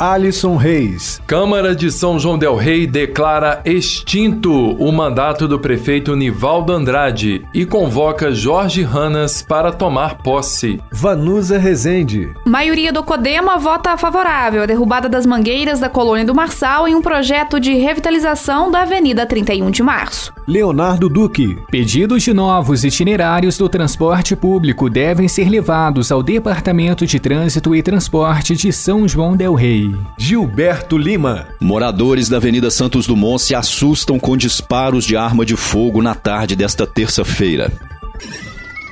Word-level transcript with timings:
Alisson 0.00 0.56
Reis. 0.56 1.20
Câmara 1.26 1.76
de 1.76 1.92
São 1.92 2.18
João 2.18 2.38
Del 2.38 2.56
Rei 2.56 2.86
declara 2.86 3.60
extinto 3.66 4.50
o 4.50 4.90
mandato 4.90 5.46
do 5.46 5.60
prefeito 5.60 6.16
Nivaldo 6.16 6.72
Andrade 6.72 7.44
e 7.52 7.66
convoca 7.66 8.32
Jorge 8.32 8.82
Ranas 8.82 9.42
para 9.42 9.70
tomar 9.70 10.16
posse. 10.22 10.80
Vanusa 10.90 11.58
Rezende. 11.58 12.32
Maioria 12.46 12.90
do 12.90 13.02
Codema 13.02 13.58
vota 13.58 13.94
favorável 13.98 14.62
à 14.62 14.66
derrubada 14.66 15.06
das 15.06 15.26
mangueiras 15.26 15.80
da 15.80 15.90
colônia 15.90 16.24
do 16.24 16.34
Marçal 16.34 16.88
em 16.88 16.94
um 16.94 17.02
projeto 17.02 17.60
de 17.60 17.74
revitalização 17.74 18.70
da 18.70 18.80
Avenida 18.80 19.26
31 19.26 19.70
de 19.70 19.82
Março. 19.82 20.32
Leonardo 20.48 21.08
Duque. 21.10 21.58
Pedidos 21.70 22.22
de 22.22 22.32
novos 22.32 22.84
itinerários 22.84 23.58
do 23.58 23.68
transporte 23.68 24.34
público 24.34 24.88
devem 24.88 25.28
ser 25.28 25.48
levados 25.50 26.10
ao 26.10 26.22
Departamento 26.22 27.06
de 27.06 27.20
Trânsito 27.20 27.76
e 27.76 27.82
Transporte 27.82 28.56
de 28.56 28.72
São 28.72 29.06
João 29.06 29.36
Del 29.36 29.54
Rei. 29.54 29.89
Gilberto 30.18 30.96
Lima. 30.96 31.48
Moradores 31.60 32.28
da 32.28 32.36
Avenida 32.36 32.70
Santos 32.70 33.06
Dumont 33.06 33.40
se 33.40 33.54
assustam 33.54 34.18
com 34.18 34.36
disparos 34.36 35.04
de 35.04 35.16
arma 35.16 35.44
de 35.44 35.56
fogo 35.56 36.02
na 36.02 36.14
tarde 36.14 36.54
desta 36.56 36.86
terça-feira. 36.86 37.72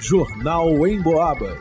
Jornal 0.00 0.86
em 0.86 1.00
Boabas. 1.00 1.58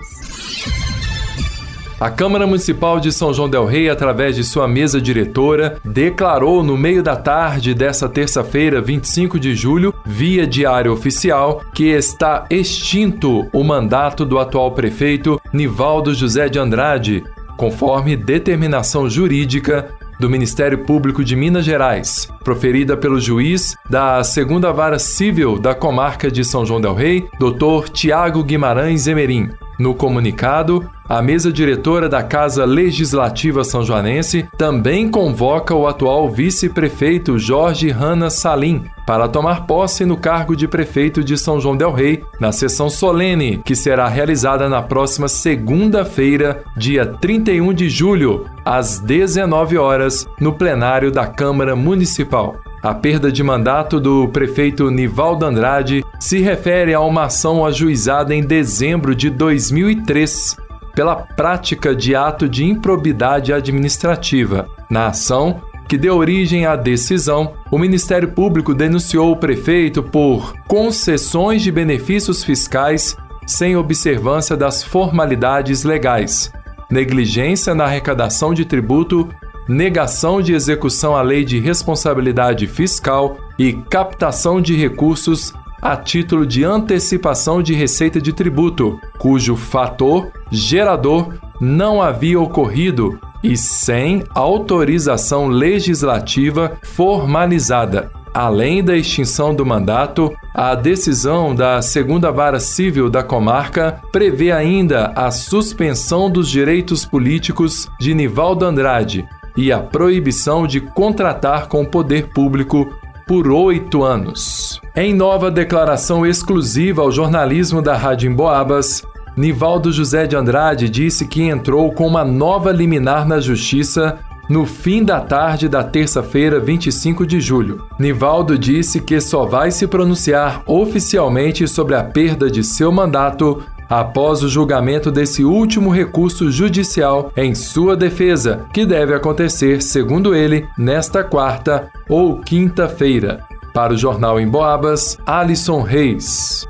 A 1.99 2.11
Câmara 2.11 2.45
Municipal 2.45 2.99
de 2.99 3.11
São 3.11 3.33
João 3.33 3.49
Del 3.49 3.65
Rei, 3.65 3.89
através 3.89 4.35
de 4.35 4.43
sua 4.43 4.67
mesa 4.67 5.01
diretora, 5.01 5.79
declarou 5.83 6.63
no 6.63 6.77
meio 6.77 7.01
da 7.01 7.15
tarde 7.15 7.73
desta 7.73 8.07
terça-feira, 8.07 8.79
25 8.79 9.39
de 9.39 9.55
julho, 9.55 9.91
via 10.05 10.45
diário 10.45 10.93
oficial, 10.93 11.63
que 11.73 11.85
está 11.85 12.45
extinto 12.51 13.47
o 13.51 13.63
mandato 13.63 14.25
do 14.25 14.37
atual 14.37 14.71
prefeito 14.73 15.41
Nivaldo 15.51 16.13
José 16.13 16.47
de 16.47 16.59
Andrade, 16.59 17.23
conforme 17.57 18.15
determinação 18.15 19.09
jurídica 19.09 19.89
do 20.19 20.29
Ministério 20.29 20.79
Público 20.79 21.23
de 21.23 21.35
Minas 21.35 21.65
Gerais, 21.65 22.27
proferida 22.43 22.95
pelo 22.95 23.19
juiz 23.19 23.75
da 23.89 24.23
Segunda 24.23 24.71
Vara 24.71 24.97
Civil 24.97 25.59
da 25.59 25.75
Comarca 25.75 26.31
de 26.31 26.43
São 26.43 26.65
João 26.65 26.81
del 26.81 26.93
Rei, 26.93 27.27
Dr. 27.39 27.89
Tiago 27.91 28.43
Guimarães 28.43 29.07
Emerim. 29.07 29.49
No 29.77 29.93
comunicado, 29.93 30.89
a 31.09 31.21
mesa 31.21 31.51
diretora 31.51 32.09
da 32.09 32.21
Casa 32.21 32.65
Legislativa 32.65 33.63
São 33.63 33.83
Joanense 33.83 34.45
também 34.57 35.09
convoca 35.09 35.73
o 35.73 35.87
atual 35.87 36.29
vice-prefeito 36.29 37.39
Jorge 37.39 37.89
Rana 37.89 38.29
Salim 38.29 38.83
para 39.05 39.29
tomar 39.29 39.65
posse 39.65 40.03
no 40.03 40.17
cargo 40.17 40.53
de 40.53 40.67
prefeito 40.67 41.23
de 41.23 41.37
São 41.37 41.61
João 41.61 41.77
del 41.77 41.93
Rei 41.93 42.23
na 42.41 42.51
sessão 42.51 42.89
solene 42.89 43.61
que 43.63 43.73
será 43.73 44.09
realizada 44.09 44.67
na 44.67 44.81
próxima 44.81 45.29
segunda-feira, 45.29 46.61
dia 46.75 47.05
31 47.05 47.73
de 47.73 47.89
julho, 47.89 48.45
às 48.65 48.99
19 48.99 49.77
horas, 49.77 50.27
no 50.41 50.51
plenário 50.51 51.09
da 51.09 51.25
Câmara 51.25 51.73
Municipal. 51.73 52.57
A 52.83 52.93
perda 52.93 53.31
de 53.31 53.41
mandato 53.41 53.99
do 53.99 54.27
prefeito 54.27 54.91
Nivaldo 54.91 55.45
Andrade 55.45 56.03
se 56.19 56.39
refere 56.39 56.93
a 56.93 56.99
uma 56.99 57.23
ação 57.23 57.65
ajuizada 57.65 58.35
em 58.35 58.41
dezembro 58.41 59.15
de 59.15 59.29
2003 59.29 60.66
pela 60.97 61.15
prática 61.15 61.95
de 61.95 62.15
ato 62.15 62.49
de 62.49 62.65
improbidade 62.65 63.53
administrativa. 63.53 64.67
Na 64.89 65.09
ação, 65.09 65.61
que 65.87 65.95
deu 65.95 66.17
origem 66.17 66.65
à 66.65 66.75
decisão, 66.75 67.53
o 67.69 67.77
Ministério 67.77 68.29
Público 68.29 68.73
denunciou 68.73 69.31
o 69.31 69.37
prefeito 69.37 70.01
por 70.01 70.55
concessões 70.67 71.61
de 71.61 71.71
benefícios 71.71 72.43
fiscais 72.43 73.15
sem 73.45 73.77
observância 73.77 74.57
das 74.57 74.81
formalidades 74.81 75.83
legais, 75.83 76.51
negligência 76.89 77.75
na 77.75 77.83
arrecadação 77.83 78.51
de 78.51 78.65
tributo 78.65 79.29
negação 79.69 80.41
de 80.41 80.53
execução 80.53 81.15
à 81.15 81.21
lei 81.21 81.43
de 81.43 81.59
responsabilidade 81.59 82.65
fiscal 82.67 83.37
e 83.59 83.73
captação 83.73 84.61
de 84.61 84.75
recursos 84.75 85.53
a 85.81 85.95
título 85.95 86.45
de 86.45 86.63
antecipação 86.63 87.61
de 87.61 87.73
receita 87.73 88.19
de 88.19 88.33
tributo, 88.33 88.99
cujo 89.17 89.55
fator 89.55 90.31
gerador 90.51 91.33
não 91.59 92.01
havia 92.01 92.39
ocorrido 92.39 93.19
e 93.43 93.55
sem 93.55 94.23
autorização 94.33 95.47
legislativa 95.47 96.77
formalizada. 96.83 98.11
Além 98.33 98.83
da 98.83 98.95
extinção 98.95 99.55
do 99.55 99.65
mandato, 99.65 100.31
a 100.53 100.75
decisão 100.75 101.55
da 101.55 101.81
Segunda 101.81 102.31
Vara 102.31 102.59
Civil 102.59 103.09
da 103.09 103.23
comarca 103.23 103.99
prevê 104.11 104.51
ainda 104.51 105.11
a 105.15 105.31
suspensão 105.31 106.29
dos 106.29 106.47
direitos 106.47 107.03
políticos 107.03 107.89
de 107.99 108.13
Nivaldo 108.13 108.65
Andrade, 108.65 109.27
e 109.57 109.71
a 109.71 109.79
proibição 109.79 110.67
de 110.67 110.79
contratar 110.79 111.67
com 111.67 111.81
o 111.81 111.87
poder 111.87 112.27
público 112.29 112.87
por 113.27 113.51
oito 113.51 114.03
anos. 114.03 114.81
Em 114.95 115.13
nova 115.13 115.51
declaração 115.51 116.25
exclusiva 116.25 117.01
ao 117.01 117.11
jornalismo 117.11 117.81
da 117.81 117.95
Rádio 117.95 118.31
Emboabas, 118.31 119.03
Nivaldo 119.35 119.91
José 119.91 120.25
de 120.25 120.35
Andrade 120.35 120.89
disse 120.89 121.27
que 121.27 121.43
entrou 121.43 121.91
com 121.91 122.07
uma 122.07 122.23
nova 122.23 122.71
liminar 122.71 123.27
na 123.27 123.39
Justiça 123.39 124.17
no 124.49 124.65
fim 124.65 125.03
da 125.03 125.19
tarde 125.19 125.67
da 125.67 125.83
terça-feira, 125.83 126.59
25 126.59 127.27
de 127.27 127.41
julho. 127.41 127.85
Nivaldo 127.99 128.57
disse 128.57 129.01
que 129.01 129.19
só 129.19 129.45
vai 129.45 129.71
se 129.71 129.85
pronunciar 129.85 130.63
oficialmente 130.65 131.67
sobre 131.67 131.95
a 131.95 132.03
perda 132.03 132.49
de 132.49 132.63
seu 132.63 132.91
mandato 132.91 133.61
após 133.89 134.43
o 134.43 134.49
julgamento 134.49 135.11
desse 135.11 135.43
último 135.43 135.89
recurso 135.89 136.51
judicial 136.51 137.31
em 137.35 137.55
sua 137.55 137.95
defesa, 137.95 138.65
que 138.73 138.85
deve 138.85 139.13
acontecer, 139.13 139.81
segundo 139.81 140.35
ele, 140.35 140.67
nesta 140.77 141.23
quarta 141.23 141.89
ou 142.09 142.39
quinta-feira. 142.39 143.43
Para 143.73 143.93
o 143.93 143.97
Jornal 143.97 144.39
em 144.39 144.47
Boabas, 144.47 145.17
Alisson 145.25 145.81
Reis. 145.81 146.67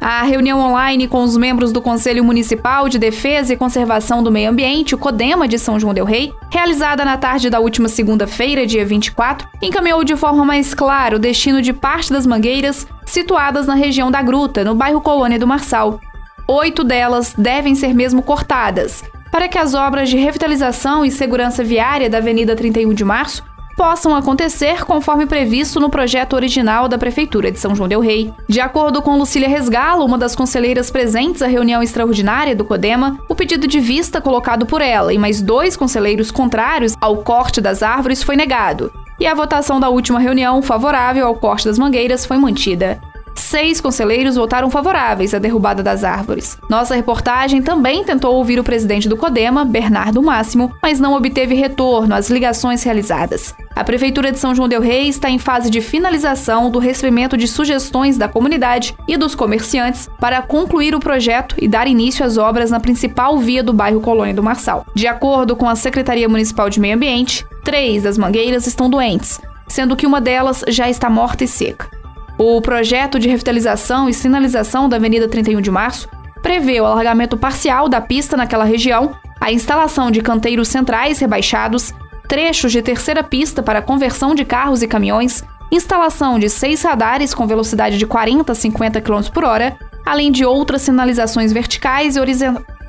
A 0.00 0.22
reunião 0.22 0.60
online 0.60 1.08
com 1.08 1.22
os 1.22 1.34
membros 1.34 1.72
do 1.72 1.80
Conselho 1.80 2.22
Municipal 2.22 2.90
de 2.90 2.98
Defesa 2.98 3.54
e 3.54 3.56
Conservação 3.56 4.22
do 4.22 4.30
Meio 4.30 4.50
Ambiente, 4.50 4.94
o 4.94 4.98
CODEMA 4.98 5.48
de 5.48 5.58
São 5.58 5.80
João 5.80 5.94
Del 5.94 6.04
Rei, 6.04 6.30
realizada 6.50 7.06
na 7.06 7.16
tarde 7.16 7.48
da 7.48 7.58
última 7.58 7.88
segunda-feira, 7.88 8.66
dia 8.66 8.84
24, 8.84 9.48
encaminhou 9.62 10.04
de 10.04 10.14
forma 10.14 10.44
mais 10.44 10.74
clara 10.74 11.16
o 11.16 11.18
destino 11.18 11.62
de 11.62 11.72
parte 11.72 12.12
das 12.12 12.26
mangueiras 12.26 12.86
situadas 13.06 13.66
na 13.66 13.74
região 13.74 14.10
da 14.10 14.20
Gruta, 14.20 14.62
no 14.62 14.74
bairro 14.74 15.00
Colônia 15.00 15.38
do 15.38 15.46
Marçal. 15.46 15.98
Oito 16.46 16.84
delas 16.84 17.34
devem 17.36 17.74
ser 17.74 17.94
mesmo 17.94 18.22
cortadas, 18.22 19.02
para 19.32 19.48
que 19.48 19.56
as 19.56 19.72
obras 19.72 20.10
de 20.10 20.18
revitalização 20.18 21.02
e 21.02 21.10
segurança 21.10 21.64
viária 21.64 22.10
da 22.10 22.18
Avenida 22.18 22.54
31 22.54 22.92
de 22.92 23.02
Março 23.02 23.42
possam 23.74 24.14
acontecer 24.14 24.84
conforme 24.84 25.26
previsto 25.26 25.80
no 25.80 25.88
projeto 25.88 26.34
original 26.34 26.86
da 26.86 26.98
Prefeitura 26.98 27.50
de 27.50 27.58
São 27.58 27.74
João 27.74 27.88
Del 27.88 28.00
Rei. 28.00 28.32
De 28.46 28.60
acordo 28.60 29.00
com 29.00 29.16
Lucília 29.16 29.48
Resgalo, 29.48 30.04
uma 30.04 30.18
das 30.18 30.36
conselheiras 30.36 30.90
presentes 30.90 31.40
à 31.40 31.46
reunião 31.46 31.82
extraordinária 31.82 32.54
do 32.54 32.64
CODEMA, 32.64 33.18
o 33.26 33.34
pedido 33.34 33.66
de 33.66 33.80
vista 33.80 34.20
colocado 34.20 34.66
por 34.66 34.82
ela 34.82 35.14
e 35.14 35.18
mais 35.18 35.40
dois 35.40 35.76
conselheiros 35.78 36.30
contrários 36.30 36.94
ao 37.00 37.16
corte 37.18 37.60
das 37.60 37.82
árvores 37.82 38.22
foi 38.22 38.36
negado, 38.36 38.92
e 39.18 39.26
a 39.26 39.34
votação 39.34 39.80
da 39.80 39.88
última 39.88 40.20
reunião 40.20 40.60
favorável 40.60 41.26
ao 41.26 41.34
corte 41.36 41.64
das 41.64 41.78
mangueiras 41.78 42.26
foi 42.26 42.36
mantida. 42.36 43.00
Seis 43.34 43.80
conselheiros 43.80 44.36
votaram 44.36 44.70
favoráveis 44.70 45.34
à 45.34 45.38
derrubada 45.38 45.82
das 45.82 46.04
árvores. 46.04 46.58
Nossa 46.68 46.94
reportagem 46.94 47.60
também 47.62 48.04
tentou 48.04 48.34
ouvir 48.34 48.58
o 48.58 48.64
presidente 48.64 49.08
do 49.08 49.16
CODEMA, 49.16 49.64
Bernardo 49.64 50.22
Máximo, 50.22 50.72
mas 50.82 51.00
não 51.00 51.14
obteve 51.14 51.54
retorno 51.54 52.14
às 52.14 52.30
ligações 52.30 52.82
realizadas. 52.82 53.54
A 53.74 53.82
Prefeitura 53.82 54.30
de 54.30 54.38
São 54.38 54.54
João 54.54 54.68
Del 54.68 54.80
Rei 54.80 55.08
está 55.08 55.28
em 55.28 55.38
fase 55.38 55.68
de 55.68 55.80
finalização 55.80 56.70
do 56.70 56.78
recebimento 56.78 57.36
de 57.36 57.48
sugestões 57.48 58.16
da 58.16 58.28
comunidade 58.28 58.96
e 59.08 59.16
dos 59.16 59.34
comerciantes 59.34 60.08
para 60.20 60.40
concluir 60.40 60.94
o 60.94 61.00
projeto 61.00 61.56
e 61.58 61.66
dar 61.66 61.88
início 61.88 62.24
às 62.24 62.36
obras 62.36 62.70
na 62.70 62.78
principal 62.78 63.36
via 63.38 63.62
do 63.62 63.72
bairro 63.72 64.00
Colônia 64.00 64.34
do 64.34 64.42
Marçal. 64.42 64.86
De 64.94 65.06
acordo 65.06 65.56
com 65.56 65.68
a 65.68 65.74
Secretaria 65.74 66.28
Municipal 66.28 66.70
de 66.70 66.78
Meio 66.78 66.94
Ambiente, 66.94 67.44
três 67.64 68.04
das 68.04 68.16
mangueiras 68.16 68.66
estão 68.66 68.88
doentes, 68.88 69.40
sendo 69.66 69.96
que 69.96 70.06
uma 70.06 70.20
delas 70.20 70.64
já 70.68 70.88
está 70.88 71.10
morta 71.10 71.42
e 71.42 71.48
seca. 71.48 72.03
O 72.36 72.60
projeto 72.60 73.18
de 73.18 73.28
revitalização 73.28 74.08
e 74.08 74.14
sinalização 74.14 74.88
da 74.88 74.96
Avenida 74.96 75.28
31 75.28 75.60
de 75.60 75.70
Março 75.70 76.08
prevê 76.42 76.80
o 76.80 76.84
alargamento 76.84 77.36
parcial 77.36 77.88
da 77.88 78.00
pista 78.00 78.36
naquela 78.36 78.64
região, 78.64 79.14
a 79.40 79.52
instalação 79.52 80.10
de 80.10 80.20
canteiros 80.20 80.68
centrais 80.68 81.20
rebaixados, 81.20 81.94
trechos 82.28 82.72
de 82.72 82.82
terceira 82.82 83.22
pista 83.22 83.62
para 83.62 83.80
conversão 83.80 84.34
de 84.34 84.44
carros 84.44 84.82
e 84.82 84.88
caminhões, 84.88 85.44
instalação 85.70 86.38
de 86.38 86.48
seis 86.48 86.82
radares 86.82 87.32
com 87.32 87.46
velocidade 87.46 87.98
de 87.98 88.06
40 88.06 88.50
a 88.50 88.54
50 88.54 89.00
km 89.00 89.22
por 89.32 89.44
hora, 89.44 89.76
além 90.04 90.32
de 90.32 90.44
outras 90.44 90.82
sinalizações 90.82 91.52
verticais 91.52 92.16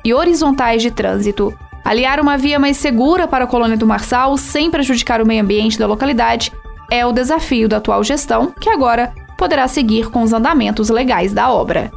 e 0.04 0.12
horizontais 0.12 0.82
de 0.82 0.90
trânsito. 0.90 1.56
Aliar 1.84 2.18
uma 2.18 2.36
via 2.36 2.58
mais 2.58 2.78
segura 2.78 3.28
para 3.28 3.44
a 3.44 3.48
colônia 3.48 3.76
do 3.76 3.86
Marçal 3.86 4.36
sem 4.36 4.72
prejudicar 4.72 5.22
o 5.22 5.26
meio 5.26 5.42
ambiente 5.42 5.78
da 5.78 5.86
localidade 5.86 6.52
é 6.90 7.06
o 7.06 7.12
desafio 7.12 7.68
da 7.68 7.76
atual 7.76 8.02
gestão, 8.02 8.52
que 8.60 8.68
agora 8.68 9.12
poderá 9.36 9.68
seguir 9.68 10.10
com 10.10 10.22
os 10.22 10.32
andamentos 10.32 10.88
legais 10.88 11.32
da 11.32 11.50
obra. 11.50 11.90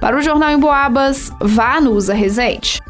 Para 0.00 0.16
o 0.16 0.22
Jornal 0.22 0.50
em 0.50 0.58
Boabas, 0.58 1.32
vá 1.40 1.80
no 1.80 1.92
Usa 1.92 2.14
Resete. 2.14 2.80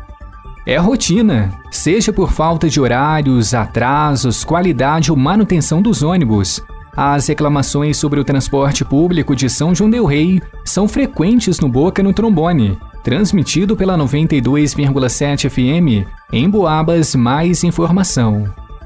É 0.67 0.77
rotina, 0.79 1.53
seja 1.71 2.13
por 2.13 2.33
falta 2.33 2.69
de 2.69 2.81
horários, 2.81 3.53
atrasos, 3.53 4.45
qualidade 4.45 5.11
ou 5.11 5.17
manutenção 5.17 5.83
dos 5.83 6.03
ônibus. 6.03 6.63
As 6.97 7.27
reclamações 7.27 7.97
sobre 7.97 8.21
o 8.21 8.25
transporte 8.25 8.85
público 8.85 9.35
de 9.35 9.51
São 9.51 9.75
João 9.75 9.91
del 9.91 10.07
Rei 10.07 10.41
são 10.65 10.87
frequentes 10.87 11.59
no 11.61 11.69
Boca 11.69 12.03
no 12.03 12.13
Trombone, 12.13 12.79
transmitido 13.03 13.77
pela 13.77 13.99
92,7 13.99 15.51
FM. 15.51 16.09
Em 16.33 16.49
Boabas, 16.49 17.15
mais 17.15 17.63
informação. 17.65 18.45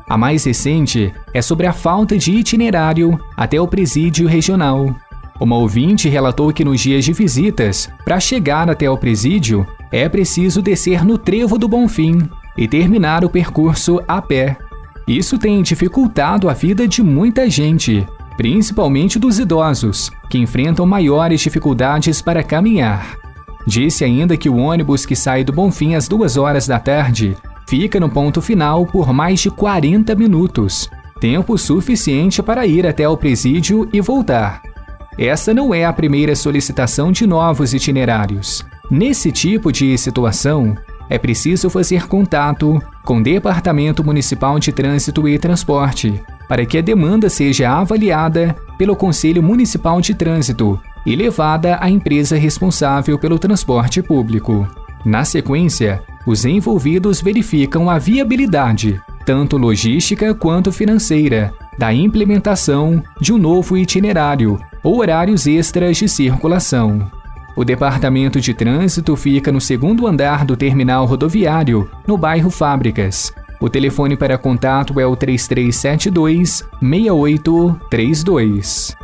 A 0.09 0.17
mais 0.17 0.45
recente 0.45 1.13
é 1.35 1.43
sobre 1.43 1.67
a 1.67 1.73
falta 1.73 2.17
de 2.17 2.33
itinerário 2.33 3.21
até 3.37 3.61
o 3.61 3.69
presídio 3.69 4.27
regional. 4.27 4.97
Uma 5.41 5.57
ouvinte 5.57 6.09
relatou 6.09 6.53
que 6.53 6.65
nos 6.65 6.81
dias 6.81 7.05
de 7.05 7.13
visitas, 7.13 7.89
para 8.05 8.19
chegar 8.19 8.69
até 8.69 8.91
o 8.91 8.99
presídio, 8.99 9.67
é 9.91 10.09
preciso 10.09 10.61
descer 10.61 11.05
no 11.05 11.17
Trevo 11.17 11.57
do 11.57 11.69
Bonfim 11.69 12.29
e 12.57 12.67
terminar 12.67 13.25
o 13.25 13.31
percurso 13.31 14.01
a 14.09 14.21
pé. 14.21 14.57
Isso 15.07 15.39
tem 15.39 15.63
dificultado 15.63 16.51
a 16.51 16.53
vida 16.53 16.89
de 16.89 17.03
muita 17.03 17.49
gente, 17.49 18.05
principalmente 18.37 19.19
dos 19.19 19.39
idosos, 19.39 20.11
que 20.29 20.39
enfrentam 20.39 20.85
maiores 20.85 21.41
dificuldades 21.41 22.21
para 22.21 22.43
caminhar. 22.43 23.17
Disse 23.65 24.05
ainda 24.05 24.37
que 24.37 24.49
o 24.49 24.57
ônibus 24.57 25.07
que 25.07 25.15
sai 25.15 25.45
do 25.45 25.53
Bonfim 25.53 25.95
às 25.95 26.09
duas 26.09 26.37
horas 26.37 26.67
da 26.67 26.81
tarde 26.81 27.37
fica 27.69 28.01
no 28.01 28.11
ponto 28.11 28.43
final 28.43 28.85
por 28.87 29.13
mais 29.13 29.41
de 29.41 29.51
40 29.51 30.15
minutos, 30.15 30.91
tempo 31.21 31.57
suficiente 31.57 32.43
para 32.43 32.67
ir 32.67 32.87
até 32.87 33.09
o 33.09 33.17
presídio 33.17 33.89
e 33.93 34.01
voltar. 34.01 34.63
Essa 35.19 35.53
não 35.53 35.75
é 35.75 35.85
a 35.85 35.93
primeira 35.93 36.37
solicitação 36.37 37.11
de 37.11 37.27
novos 37.27 37.75
itinerários. 37.75 38.65
Nesse 38.89 39.33
tipo 39.33 39.73
de 39.73 39.99
situação, 39.99 40.77
é 41.11 41.19
preciso 41.19 41.69
fazer 41.69 42.07
contato 42.07 42.81
com 43.05 43.19
o 43.19 43.23
Departamento 43.23 44.05
Municipal 44.05 44.61
de 44.61 44.71
Trânsito 44.71 45.29
e 45.29 45.37
Transporte 45.37 46.23
para 46.49 46.65
que 46.65 46.79
a 46.79 46.81
demanda 46.81 47.29
seja 47.29 47.69
avaliada 47.69 48.55
pelo 48.79 48.95
Conselho 48.95 49.43
Municipal 49.43 50.01
de 50.01 50.15
Trânsito 50.15 50.81
e 51.05 51.17
levada 51.17 51.79
à 51.81 51.91
empresa 51.91 52.37
responsável 52.37 53.19
pelo 53.19 53.41
transporte 53.41 54.01
público. 54.01 54.69
Na 55.05 55.25
sequência, 55.25 56.01
os 56.27 56.45
envolvidos 56.45 57.21
verificam 57.21 57.91
a 57.91 57.99
viabilidade, 57.99 59.01
tanto 59.29 59.59
logística 59.59 60.35
quanto 60.35 60.73
financeira, 60.73 61.53
da 61.77 61.93
implementação 61.93 63.05
de 63.21 63.31
um 63.31 63.37
novo 63.37 63.77
itinerário 63.77 64.59
ou 64.83 65.01
horários 65.01 65.47
extras 65.47 65.99
de 65.99 66.09
circulação. 66.09 67.13
O 67.55 67.63
departamento 67.63 68.41
de 68.41 68.55
trânsito 68.55 69.15
fica 69.17 69.53
no 69.53 69.61
segundo 69.61 70.07
andar 70.07 70.47
do 70.47 70.57
terminal 70.57 71.05
rodoviário, 71.05 71.91
no 72.07 72.17
bairro 72.17 72.49
Fábricas. 72.49 73.31
O 73.61 73.69
telefone 73.69 74.17
para 74.17 74.39
contato 74.39 74.99
é 74.99 75.05
o 75.05 75.15
3372 75.15 76.65
6832. 76.81 78.97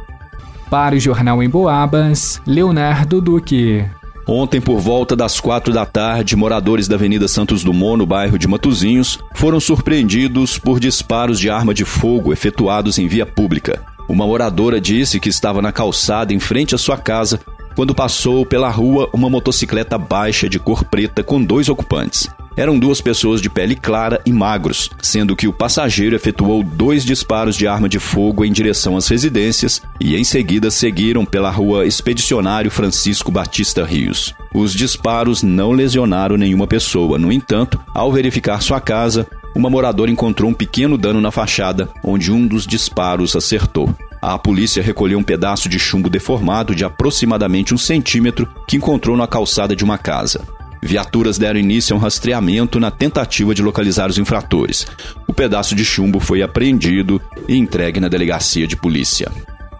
Para 0.71 0.95
o 0.95 0.99
Jornal 0.99 1.43
em 1.43 1.51
Boabas, 1.51 2.41
Leonardo 2.47 3.21
Duque. 3.21 3.85
Ontem, 4.27 4.61
por 4.61 4.81
volta 4.81 5.15
das 5.15 5.39
quatro 5.39 5.73
da 5.73 5.85
tarde, 5.85 6.35
moradores 6.35 6.89
da 6.89 6.97
Avenida 6.97 7.29
Santos 7.29 7.63
Dumont, 7.63 7.99
no 7.99 8.07
bairro 8.07 8.39
de 8.39 8.49
Matozinhos, 8.49 9.19
foram 9.35 9.61
surpreendidos 9.61 10.59
por 10.59 10.81
disparos 10.81 11.39
de 11.39 11.51
arma 11.51 11.75
de 11.75 11.85
fogo 11.85 12.33
efetuados 12.33 12.99
em 12.99 13.07
via 13.07 13.27
pública. 13.27 13.83
Uma 14.09 14.27
moradora 14.27 14.81
disse 14.81 15.21
que 15.21 15.29
estava 15.29 15.61
na 15.61 15.73
calçada 15.73 16.33
em 16.33 16.41
frente 16.41 16.75
à 16.75 16.79
sua 16.79 16.97
casa 16.97 17.41
quando 17.75 17.95
passou 17.95 18.47
pela 18.47 18.71
rua 18.71 19.11
uma 19.13 19.29
motocicleta 19.29 19.99
baixa 19.99 20.49
de 20.49 20.59
cor 20.59 20.85
preta 20.85 21.23
com 21.23 21.43
dois 21.43 21.69
ocupantes. 21.69 22.29
Eram 22.57 22.79
duas 22.79 23.01
pessoas 23.01 23.41
de 23.41 23.51
pele 23.51 23.75
clara 23.75 24.21
e 24.25 24.33
magros, 24.33 24.89
sendo 25.03 25.35
que 25.35 25.49
o 25.49 25.53
passageiro 25.53 26.15
efetuou 26.15 26.63
dois 26.63 27.05
disparos 27.05 27.57
de 27.57 27.67
arma 27.67 27.89
de 27.89 27.99
fogo 27.99 28.45
em 28.45 28.53
direção 28.53 28.97
às 28.97 29.09
residências 29.09 29.83
e 30.01 30.15
em 30.15 30.23
seguida 30.23 30.71
seguiram 30.71 31.25
pela 31.25 31.51
rua 31.51 31.85
Expedicionário 31.85 32.71
Francisco 32.71 33.33
Batista 33.33 33.85
Rios. 33.85 34.35
Os 34.55 34.73
disparos 34.73 35.43
não 35.43 35.73
lesionaram 35.73 36.37
nenhuma 36.37 36.67
pessoa, 36.67 37.19
no 37.19 37.33
entanto, 37.33 37.81
ao 37.93 38.13
verificar 38.13 38.63
sua 38.63 38.81
casa, 38.81 39.27
uma 39.55 39.69
moradora 39.71 40.11
encontrou 40.11 40.51
um 40.51 40.55
pequeno 40.55 40.97
dano 40.97 41.21
na 41.21 41.33
fachada, 41.33 41.89
onde 42.05 42.31
um 42.31 42.47
dos 42.47 42.67
disparos 42.67 43.35
acertou. 43.35 43.93
A 44.23 44.39
polícia 44.39 44.83
recolheu 44.83 45.19
um 45.19 45.23
pedaço 45.23 45.69
de 45.69 45.79
chumbo 45.79 46.09
deformado 46.09 46.75
de 46.75 46.85
aproximadamente 46.85 47.75
um 47.75 47.79
centímetro 47.79 48.49
que 48.67 48.77
encontrou 48.77 49.17
na 49.17 49.27
calçada 49.27 49.77
de 49.77 49.85
uma 49.85 49.99
casa. 49.99 50.41
Viaturas 50.85 51.39
deram 51.39 51.59
início 51.59 51.97
a 51.97 51.99
um 51.99 52.01
rastreamento 52.01 52.79
na 52.79 52.91
tentativa 52.91 53.55
de 53.55 53.63
localizar 53.63 54.11
os 54.11 54.19
infratores. 54.19 54.87
O 55.27 55.33
pedaço 55.33 55.75
de 55.75 55.83
chumbo 55.83 56.21
foi 56.21 56.43
apreendido 56.43 57.19
e 57.49 57.57
entregue 57.57 57.99
na 57.99 58.07
delegacia 58.07 58.67
de 58.67 58.77
polícia. 58.77 59.33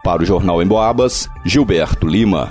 Para 0.03 0.23
o 0.23 0.25
Jornal 0.25 0.63
em 0.63 0.67
Boabas, 0.67 1.29
Gilberto 1.45 2.07
Lima. 2.07 2.51